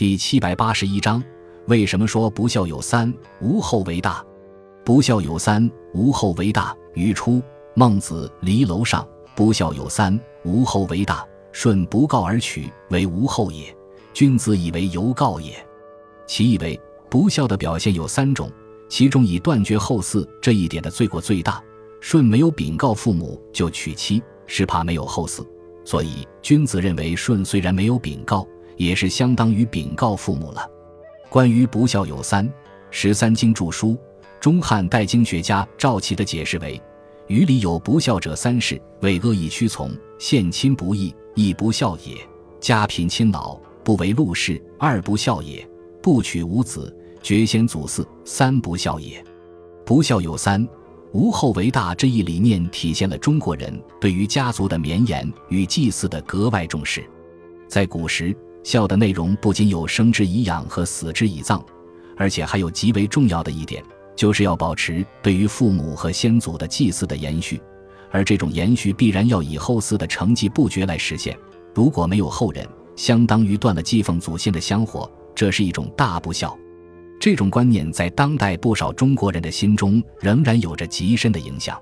[0.00, 1.22] 第七百八十一章，
[1.66, 3.12] 为什么说不孝有三，
[3.42, 4.24] 无后为大？
[4.82, 6.74] 不孝有三，无后为大。
[6.94, 7.42] 语出
[7.74, 11.22] 孟子离楼上，不孝有三，无后为大。
[11.52, 13.76] 舜不告而取，为无后也。
[14.14, 15.54] 君子以为犹告也。
[16.26, 16.80] 其意为，
[17.10, 18.50] 不孝的表现有三种，
[18.88, 21.62] 其中以断绝后嗣这一点的罪过最大。
[22.00, 25.46] 舜没有禀告父母就娶妻，是怕没有后嗣，
[25.84, 28.48] 所以君子认为舜虽然没有禀告。
[28.80, 30.66] 也是相当于禀告父母了。
[31.28, 32.50] 关于不孝有三，
[32.90, 33.94] 十三经注书，
[34.40, 36.80] 中汉代经学家赵岐的解释为：
[37.26, 42.16] 于里有不孝者三事，为恶意屈从，献亲不义，亦不孝也；
[42.58, 45.62] 家贫亲老，不为禄事，二不孝也；
[46.00, 49.22] 不娶无子，绝先祖嗣，三不孝也。
[49.84, 50.66] 不孝有三，
[51.12, 57.04] 无后为大这一理念，体现了中国人对于家族的绵延与祭祀的格外重视。
[57.68, 58.34] 在古时。
[58.62, 61.62] 孝的内容不仅有生之以养和死之以葬，
[62.16, 63.82] 而且还有极为重要的一点，
[64.14, 67.60] 就是要保持对于父母和先祖的祭祀的延续，
[68.10, 71.36] 而这种延续必然要以后嗣的成绩不绝来实现。
[71.74, 76.56] 如果没有后人，相当于断了祭奉祖先的香火，这是一种大不孝。
[77.18, 81.78] 这种观念在当代不少中国人的心中仍然有着极深的影响。